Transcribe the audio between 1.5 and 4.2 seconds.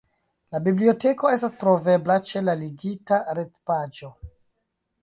trovebla ĉe la ligita retpaĝo.